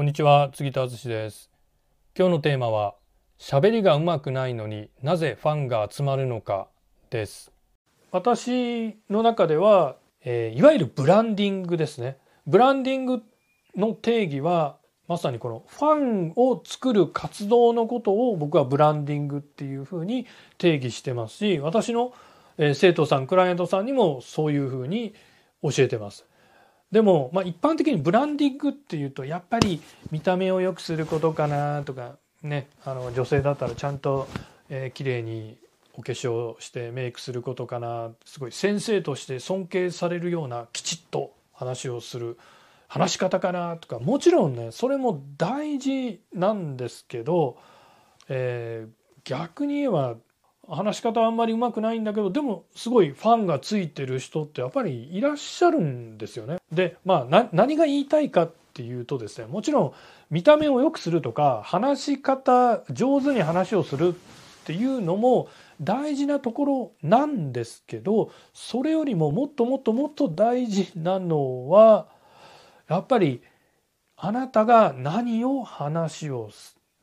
[0.00, 1.50] こんにちは杉田敦です。
[2.18, 2.94] 今日のテーマは
[3.38, 6.68] 喋りがうまくないのになぜファンが集まるのか
[7.10, 7.52] です。
[8.10, 12.16] 私の中では、えー、いわゆるブランディングですね。
[12.46, 13.22] ブランディング
[13.76, 20.26] の定義はまさにこのファンを作る活動のことを僕はブランディングっていうふうに
[20.56, 22.14] 定義してますし私の
[22.56, 25.14] 生徒さんクライアントさんにもそういうふうに
[25.62, 26.24] 教えてます。
[26.92, 29.80] でも、まあ、一般的にブランディングっていうとやっぱり
[30.10, 34.28] 見た目を良くすることかなとかねあの女性だったらちゃんと、
[34.68, 35.56] えー、綺麗に
[35.94, 42.38] お化粧してメイクすることかなすごい先生として尊敬されるようなきちっと話をする
[42.88, 47.56] 話し方かなとかもちろんねそれも大事なんですけど、
[48.28, 48.90] えー、
[49.24, 50.16] 逆に言えば
[50.70, 56.58] 話し方あんまりうまくないんだけどでもすごいファンがついてる人ってやっぱりいらっしゃるんですよね。
[56.72, 59.92] でまあ何が言いたいかっていうとですねもちろん
[60.30, 64.12] 見た目を良くするとか話し方上手に話をするっ
[64.64, 65.48] ていうのも
[65.80, 72.06] 大事なところなんですけどそれよりももっともっともっと大事なのは
[72.88, 73.42] やっぱり
[74.16, 76.50] あなたが何を話を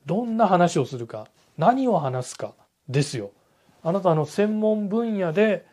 [0.06, 2.54] どんな話をするか何を話すか
[2.88, 3.32] ですよ。
[3.84, 5.66] あなたの専門分野で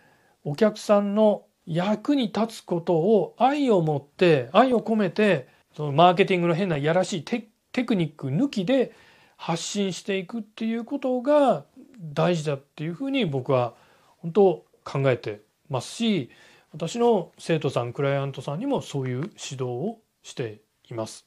[0.45, 7.49] お客さんの役に立つことを愛を持って愛を込めてそのマーケティングの変ないやらしいテ
[7.85, 8.93] クニック抜きで
[9.37, 11.65] 発信していくっていうことが
[11.99, 13.75] 大事だっていうふうに僕は
[14.19, 16.31] 本当考えてますし
[16.73, 20.61] 私の生徒さんクライアントさんにもそういう指導をして
[20.91, 21.27] います。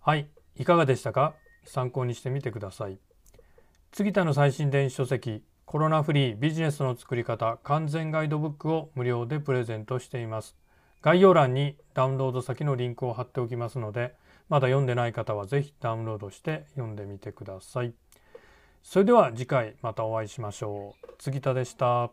[0.00, 1.34] はいいかがでしたか？
[1.64, 2.98] 参考にしてみてください。
[3.92, 10.56] 杉田の最新電子書籍コロナフリービジネスの作り方完全ガイドブックを無料でプレゼントしています。
[11.02, 14.14] 概要欄にダウンロード先のリンクを貼っておきますので
[14.48, 17.92] まだ読んでない方はぜひダウンロードして読んでみてください。
[18.82, 21.06] それでは次回またお会いしましょう。
[21.18, 22.12] 杉田でした。